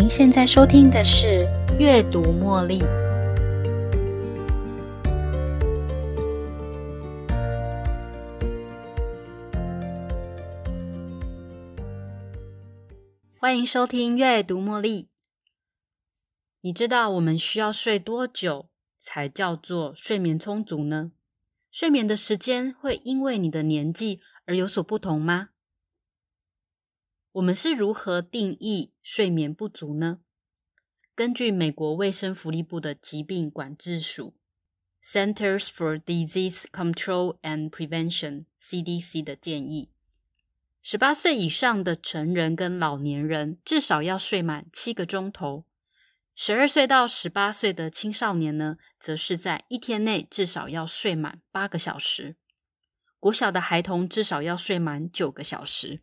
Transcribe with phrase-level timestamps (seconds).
[0.00, 1.44] 您现在收听的是
[1.76, 2.78] 《阅读茉莉》，
[13.40, 15.02] 欢迎收听《阅读茉莉》。
[16.60, 21.10] 你知道我们需要睡多久才叫做睡眠充足呢？
[21.72, 25.48] 睡眠的时间会因为你的年纪而有所不同吗？
[27.32, 30.20] 我们是如何定义睡眠不足呢？
[31.14, 34.34] 根据美国卫生福利部的疾病管制署
[35.04, 39.90] （Centers for Disease Control and Prevention，CDC） 的建议，
[40.80, 45.66] 十八岁以上的成人跟老年人至少要睡满七个钟头；
[46.34, 52.36] 十二岁到十八岁的青少年呢，则是在一天内至少要睡满八个小时；
[53.20, 56.00] 国小的孩童至少要睡满九个小时。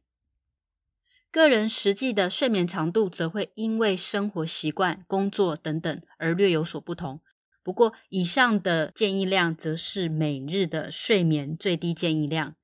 [1.35, 7.19] 个人实际的睡眠长度则会因为生活习惯、工作等等而略有所不同。
[7.61, 12.55] 不过，以上的建议量则是每日的睡眠最低建议量。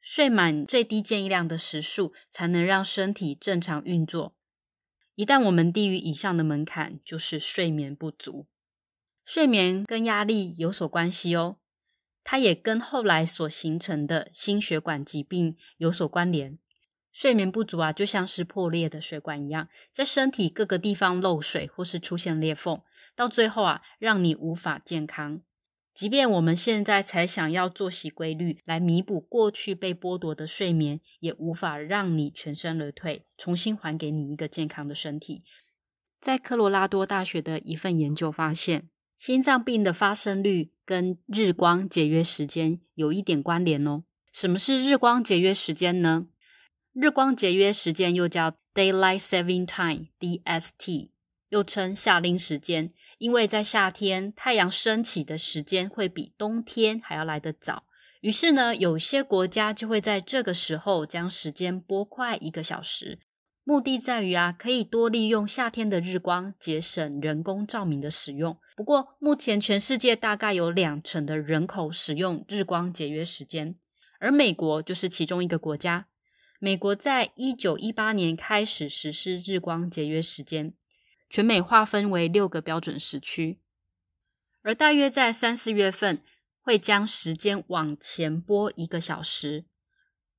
[0.00, 4.34] 睡满最低建议量的时数，才能让身体正常运作。
[5.14, 8.48] 一旦我们低于以上的门槛，就是睡眠不足。
[9.24, 11.58] 睡眠跟压力有所关系哦，
[12.24, 16.58] 它也跟后来所形成的心血管疾病有所关联。
[17.14, 22.82] 睡眠不足啊，就像是破裂的水管一样，在身体各个地方漏水或是出现裂缝，
[23.14, 25.40] 到最后啊，让你无法健康。
[25.94, 35.44] 即便我们现在才想要作息规律来弥补过去被剥夺的睡眠，也无法让你全身而退，重新还给你一个健康的身体。
[36.20, 44.02] 在科罗拉多大学的一份研究发现，心脏病的发生率跟日光节约时间有一点关联哦。
[44.32, 46.26] 什么是日光节约时间呢？
[46.94, 51.10] 日光节约时间又叫 Daylight Saving Time（DST），
[51.48, 57.82] 又称夏令时间，因为在夏天太阳升起的时间会比冬天还要来得早。
[58.20, 63.18] 于是呢，有些国家就会在这个时候将时间拨快一个小时，
[63.64, 68.56] 目的在于啊，可以多利用夏天的日光，节省人工照明的使用。
[68.76, 73.74] 不过，目前全世界大概有两成的人口使用日光节约时间，
[74.20, 76.06] 而美国就是其中一个国家。
[76.64, 80.72] 美国在一九一八年开始实施日光节约时间，
[81.28, 83.60] 全美划分为六个标准时区，
[84.62, 86.22] 而大约在三四月份
[86.62, 89.66] 会将时间往前拨一个小时，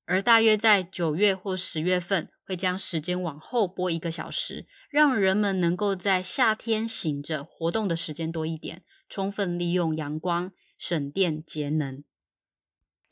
[0.05, 12.03] 而大约在九月或十月份会将时间往后拨一个小时，让人们能够在夏天醒着活动的时间多一点，充分利用阳光，省电节能。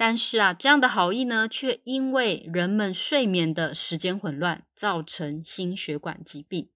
[0.06, 6.70] 但是啊，这样的好意呢，却因为人们睡眠的时间混乱，造成心血管疾病。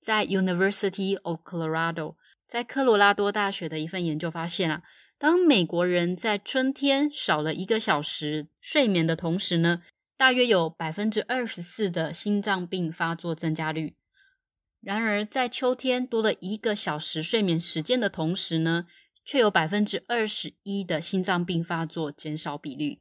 [0.00, 2.16] 在 University of Colorado，
[2.48, 4.82] 在科罗拉多大学的一份研究发现啊，
[5.18, 9.82] 当美国人在春天少了一个小时睡眠的同时呢，
[10.16, 13.94] 大约有百分之二十四的心脏病发作增加率。
[14.80, 18.86] 然而，在秋天多了一个小时睡眠时间的同时呢，
[19.24, 23.00] 却有百分之二十一的心脏病发作减少比率。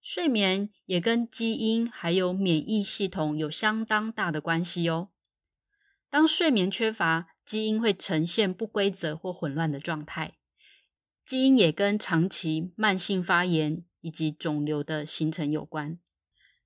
[0.00, 5.10] 睡眠也跟基因还有免疫系统有相当大的关系哦。
[6.08, 10.38] 当睡眠缺乏，基因会呈现不规则或混乱的状态。
[11.26, 16.00] 基因也跟长期慢性发炎以及肿瘤的形成有关。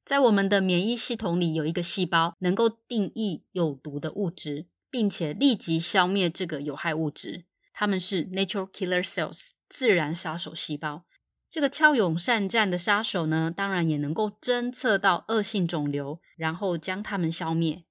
[0.04, 7.46] 在我们的免疫系统里，有一个细胞能够定义有毒的物质，并且立即消灭这个有害物质。
[7.74, 11.04] 他们是 natural killer cells 自然杀手细胞。
[11.50, 17.84] 这个骁勇善战的杀手呢，当然也能够侦测到恶性肿瘤，然后将它们消灭。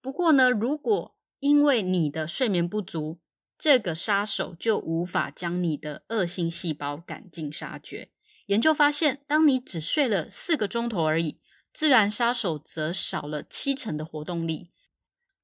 [0.00, 3.20] 不过呢，如果因为你的睡眠不足，
[3.58, 8.10] 这个杀手就无法将你的恶性细胞赶尽杀绝。
[8.46, 11.40] 研究发现，当你只睡了四个钟头而已，
[11.72, 14.70] 自然杀手则少了七成的活动力，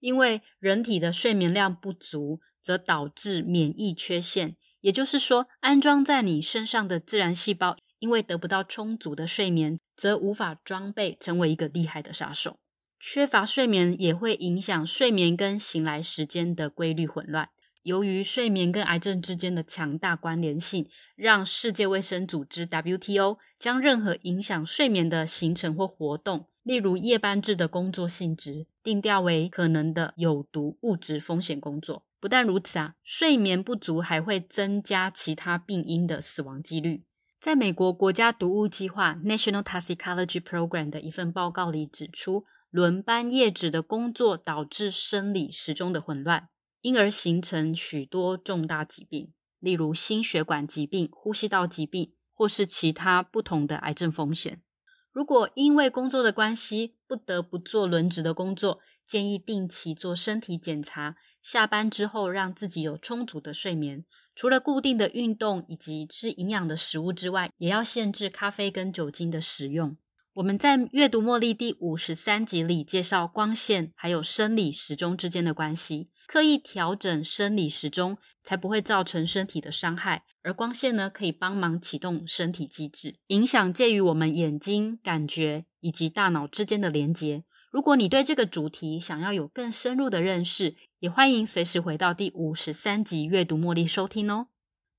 [0.01, 2.41] 因为人体的睡眠量不足。
[2.63, 12.59] 则导致免疫缺陷，也就是说，安装在你身上的自然细胞，因为得不到充足的睡眠，则无法装备成为一个厉害的杀手。
[12.99, 17.49] 缺乏睡眠也会影响睡眠跟醒来时间的规律混乱。
[17.83, 32.05] 由于睡眠跟癌症之间的强大关联性，让世界卫生组织 WTO 将任何影响睡眠的形成或活动，例如夜班制的工作性质，定调为可能的有毒物质风险工作。
[32.23, 37.05] 不但如此啊，睡眠不足还会增加其他病因的死亡几率。
[37.41, 46.49] 在美国国家毒物计划 （National Toxicology Program） 的一份报告里指出，轮班夜值的工作导致生理时钟的混乱，
[46.83, 54.63] 因而形成许多重大疾病，例如心血管疾病、呼吸道疾病，或是其他不同的癌症风险。
[55.11, 61.17] 如果因为工作的关系不得不做轮值的工作，建议定期做身体检查。
[61.43, 64.05] 下班之后，让自己有充足的睡眠。
[64.35, 69.97] 除了固定的运动以及吃营养的食物之外，也要限制咖啡跟酒精的使用。
[70.35, 80.25] 我们在阅读茉莉第五十三集里介绍光线还有生理时钟之间的关系，刻意调整生理时钟，才不会造成身体的伤害。
[80.43, 87.45] 而光线呢，可以帮忙启动身体机制，影响介于我们眼睛、感觉以及大脑之间的连接。
[87.71, 94.47] 如果你对这个主题想要有更深入的认识，也欢迎随时回到第五十三集阅读茉莉收听哦。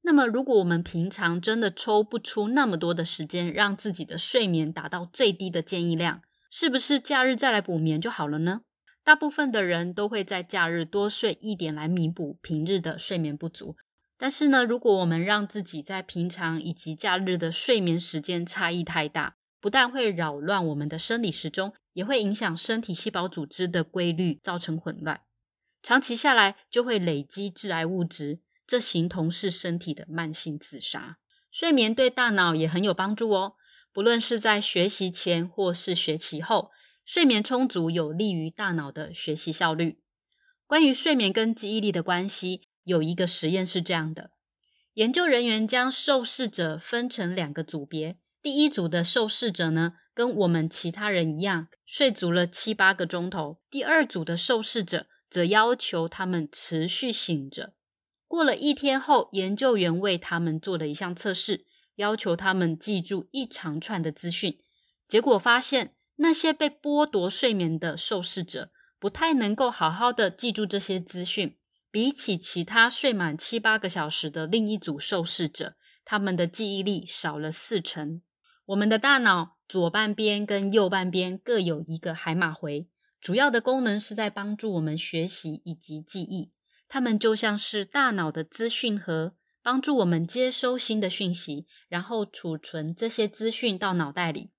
[0.02, 6.22] 那么，如果我们平常真的抽不出那么多的时间，让自己的睡眠达到最低的建议量，
[6.52, 8.64] 是不是假日再来补眠就好了呢？
[9.06, 13.78] 大部分的人都会在假日多睡一点来弥补平日的睡眠不足。
[14.18, 25.22] 但是呢，如果我们让自己在平常以及假日的睡眠时间差异太大，不但会扰乱我们的生理时钟，也会影响身体细胞组织的规律，造成混乱。
[25.84, 31.18] 长期下来，就会累积致癌物质，这形同是身体的慢性自杀。
[31.52, 33.56] 睡眠对大脑也很有帮助哦。
[33.92, 36.72] 不论是在学习前或是学习后，
[37.06, 40.00] 睡眠充足有利于大脑的学习效率。
[40.66, 44.32] 关于睡眠跟记忆力的关系，有一个实验是这样的：
[44.94, 48.18] 研究人员将受试者分成两个组别。
[48.42, 53.60] 第一组的受试者呢，跟我们其他人一样，睡足了七八个钟头。
[53.70, 57.74] 第二组的受试者则要求他们持续醒着。
[58.28, 61.66] 过了一天后，研究员为他们做了一项测试，
[61.96, 64.60] 要求他们记住一长串的资讯。
[65.08, 68.70] 结果发现，那些被剥夺睡眠的受试者
[69.00, 71.58] 不太能够好好的记住这些资讯，
[71.90, 75.74] 比起其他睡满七八个小时的另一组受试者，
[76.06, 78.22] 他们的记忆力少了四成。
[78.68, 82.88] 我们的大脑左半边跟右半边各有一个海马回，
[83.24, 86.52] 主要的功能是在帮助我们学习以及记忆。
[86.90, 94.52] 它们就像是大脑的资讯盒，帮助我们接收新的讯息，然后储存这些资讯到脑袋里。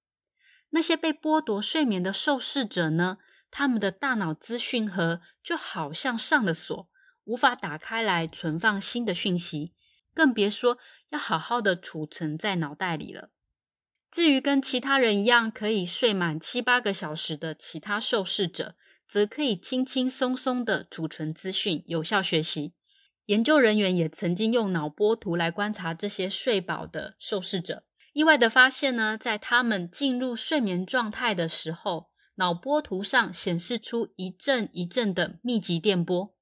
[0.71, 3.19] 那些被剥夺睡眠的受试者呢？
[3.51, 6.89] 他们的大脑资讯盒就好像上了锁，
[7.25, 9.75] 无法打开来存放新的讯息，
[10.15, 10.79] 更别说
[11.11, 13.29] 要好好的储存在脑袋里了。
[14.15, 18.77] 至于跟其他人一样可以睡满七八个小时的其他受试者，
[19.09, 22.75] 则可以轻轻松松的储存资讯，有效学习。
[23.27, 27.83] 研究人员也曾经用脑波图来观察这些睡饱的受试者，
[28.13, 36.33] 意外的发现呢，在他们进入睡眠状态的时候，脑波图上显示出一阵一阵的密集电波。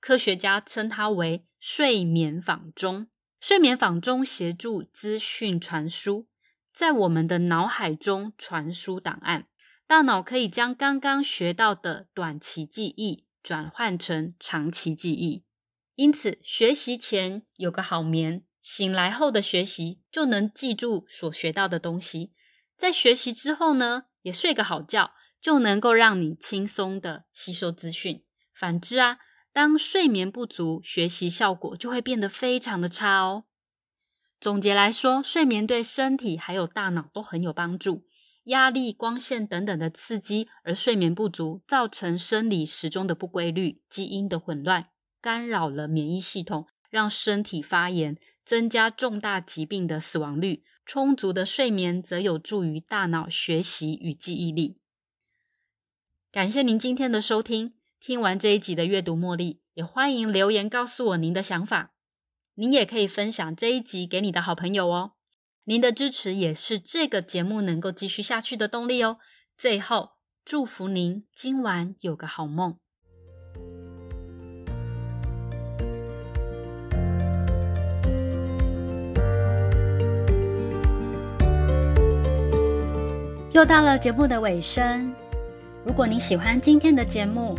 [0.00, 3.06] 科学家称它为睡眠仿钟。
[3.40, 6.26] 睡眠仿钟协助资讯传输。
[6.74, 9.46] 在我们的脑海中传输档案，
[9.86, 15.44] 大脑可以将刚刚学到的短期记忆转换成长期记忆。
[15.94, 22.32] 因此，学习前有个好眠，醒来后的学习就能记住所学到的东西。
[22.76, 28.24] 在学习之后呢，也睡个好觉，就能够让你轻松的吸收资讯。
[28.52, 29.18] 反之啊，
[29.52, 33.44] 当睡眠不足，学习效果就会变得非常的差哦。
[34.44, 38.04] 总结来说，睡眠对身体还有大脑都很有帮助。
[38.42, 44.90] 压力、光线等等的刺激，而睡眠不足造成生理时钟的不规律、基因的混乱，
[45.22, 50.62] 干扰了免疫系统，让身体发炎，增加重大疾病的死亡率。
[50.84, 54.76] 充足的睡眠则有助于大脑学习与记忆力。
[56.30, 61.93] 感谢您今天的收听，听完这一集的阅读茉莉，也欢迎留言告诉我您的想法。
[62.56, 65.14] 您也可以分享这一集给你的好朋友哦。
[65.64, 69.18] 您的支持也是这个节目能够继续下去的动力哦。
[69.58, 70.10] 最后，
[70.44, 72.76] 祝福您今晚有个好梦。
[83.52, 85.12] 又到了节目的尾声，
[85.84, 87.58] 如果您喜欢今天的节目，